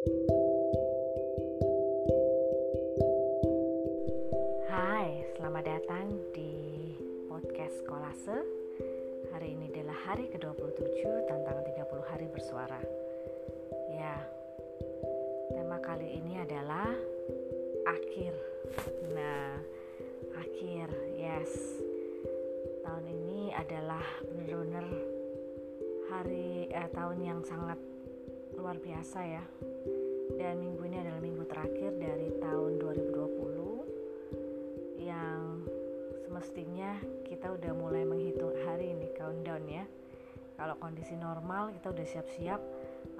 Hai, 0.00 0.16
selamat 5.36 5.64
datang 5.68 6.16
di 6.32 6.48
podcast 7.28 7.84
Kolase. 7.84 8.40
Hari 9.28 9.52
ini 9.52 9.68
adalah 9.68 9.92
hari 10.08 10.32
ke-27 10.32 11.04
tentang 11.28 11.60
30 11.68 11.84
hari 12.08 12.32
bersuara. 12.32 12.80
Ya, 13.92 14.24
tema 15.52 15.76
kali 15.84 16.16
ini 16.16 16.48
adalah 16.48 16.96
akhir. 17.84 18.32
Nah, 19.12 19.60
akhir, 20.40 20.88
yes. 21.12 21.76
Tahun 22.88 23.04
ini 23.04 23.52
adalah 23.52 24.08
benar-benar 24.32 24.88
hari 26.08 26.72
eh, 26.72 26.88
tahun 26.88 27.20
yang 27.20 27.44
sangat 27.44 27.76
luar 28.56 28.80
biasa 28.80 29.20
ya. 29.26 29.44
Dan 30.38 30.62
minggu 30.62 30.82
ini 30.88 30.96
adalah 31.02 31.20
minggu 31.20 31.44
terakhir 31.46 31.92
dari 32.00 32.30
tahun 32.40 32.78
2020 32.80 35.04
yang 35.04 35.68
semestinya 36.24 36.96
kita 37.26 37.52
udah 37.52 37.72
mulai 37.74 38.04
menghitung 38.06 38.54
hari 38.64 38.90
ini 38.94 39.10
countdown 39.18 39.68
ya. 39.68 39.84
Kalau 40.60 40.76
kondisi 40.76 41.16
normal 41.16 41.72
kita 41.76 41.88
udah 41.92 42.06
siap-siap 42.06 42.60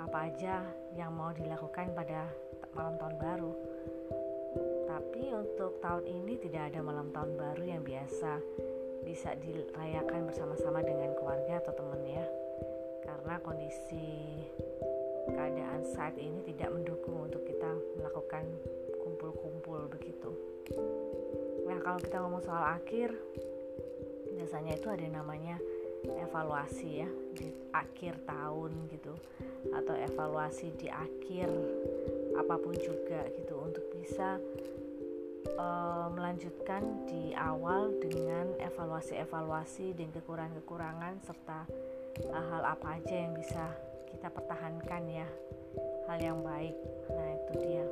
apa 0.01 0.19
aja 0.29 0.65
yang 0.97 1.13
mau 1.17 1.33
dilakukan 1.33 1.93
pada 1.97 2.29
malam 2.77 2.97
tahun 3.01 3.17
baru. 3.21 3.53
Tapi 4.89 5.23
untuk 5.35 5.81
tahun 5.81 6.05
ini 6.05 6.37
tidak 6.41 6.73
ada 6.73 6.81
malam 6.85 7.09
tahun 7.13 7.37
baru 7.37 7.65
yang 7.65 7.83
biasa 7.85 8.41
bisa 9.05 9.33
dirayakan 9.41 10.29
bersama-sama 10.29 10.85
dengan 10.85 11.17
keluarga 11.17 11.61
atau 11.65 11.73
teman 11.73 12.03
ya. 12.05 12.25
Karena 13.05 13.41
kondisi 13.41 14.45
keadaan 15.29 15.85
saat 15.93 16.17
ini 16.17 16.41
tidak 16.49 16.73
mendukung 16.73 17.29
untuk 17.29 17.45
kita 17.45 17.71
melakukan 18.01 18.45
kumpul-kumpul 19.01 19.91
begitu. 19.93 20.31
Nah, 21.69 21.79
kalau 21.85 21.99
kita 22.01 22.17
ngomong 22.25 22.43
soal 22.45 22.65
akhir, 22.81 23.13
biasanya 24.37 24.81
itu 24.81 24.89
ada 24.89 25.07
namanya 25.11 25.61
evaluasi 26.01 27.05
ya 27.05 27.11
di 27.37 27.53
akhir 27.77 28.25
tahun 28.25 28.73
gitu 28.89 29.13
atau 29.77 29.93
evaluasi 29.93 30.73
di 30.81 30.89
akhir 30.89 31.49
apa 32.41 32.57
pun 32.57 32.73
juga 32.73 33.29
gitu 33.37 33.61
untuk 33.61 33.85
bisa 33.93 34.41
uh, 35.61 36.09
melanjutkan 36.09 37.05
di 37.05 37.37
awal 37.37 37.93
dengan 38.01 38.49
evaluasi-evaluasi 38.65 39.93
dan 39.93 40.09
kekurangan-kekurangan 40.17 41.21
serta 41.21 41.69
hal-hal 42.33 42.63
apa 42.65 42.97
aja 42.97 43.15
yang 43.15 43.37
bisa 43.37 43.77
kita 44.21 44.37
pertahankan 44.37 45.09
ya. 45.09 45.25
Hal 46.05 46.21
yang 46.21 46.45
baik. 46.45 46.77
Nah 47.09 47.29
itu 47.41 47.53
dia. 47.57 47.89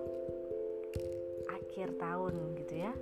Akhir 1.48 1.88
tahun 1.96 2.52
gitu 2.52 2.84
ya. 2.84 2.92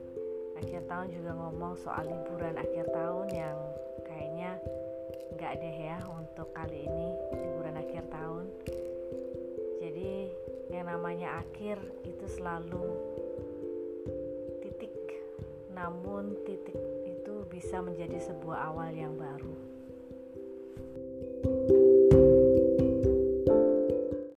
Akhir 0.63 0.87
tahun 0.87 1.11
juga 1.11 1.35
ngomong 1.35 1.75
soal 1.75 2.07
liburan 2.07 2.55
akhir 2.55 2.87
tahun 2.87 3.27
yang 3.35 3.59
kayaknya 4.07 4.63
nggak 5.35 5.53
deh 5.59 5.77
ya 5.91 5.99
untuk 6.07 6.55
kali 6.55 6.87
ini 6.87 7.09
liburan 7.35 7.75
akhir 7.75 8.07
tahun. 8.15 8.47
Jadi 9.83 10.31
yang 10.71 10.87
namanya 10.87 11.43
akhir 11.43 11.83
itu 12.07 12.31
selalu 12.31 12.95
titik 14.63 14.95
namun 15.75 16.31
titik 16.47 16.79
itu 17.03 17.43
bisa 17.51 17.83
menjadi 17.83 18.23
sebuah 18.23 18.71
awal 18.71 18.95
yang 18.95 19.19
baru 19.19 19.76